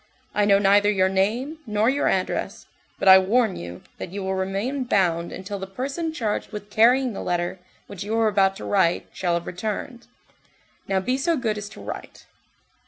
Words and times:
I 0.33 0.45
know 0.45 0.57
neither 0.57 0.89
your 0.89 1.09
name, 1.09 1.59
nor 1.67 1.87
your 1.87 2.07
address, 2.07 2.65
but 2.97 3.07
I 3.07 3.19
warn 3.19 3.55
you, 3.55 3.83
that 3.99 4.09
you 4.11 4.23
will 4.23 4.33
remain 4.33 4.83
bound 4.83 5.31
until 5.31 5.59
the 5.59 5.67
person 5.67 6.11
charged 6.11 6.51
with 6.51 6.71
carrying 6.71 7.13
the 7.13 7.21
letter 7.21 7.59
which 7.85 8.03
you 8.03 8.17
are 8.17 8.27
about 8.27 8.55
to 8.55 8.65
write 8.65 9.09
shall 9.13 9.35
have 9.35 9.45
returned. 9.45 10.07
Now, 10.87 11.01
be 11.01 11.19
so 11.19 11.37
good 11.37 11.55
as 11.55 11.69
to 11.69 11.81
write." 11.81 12.25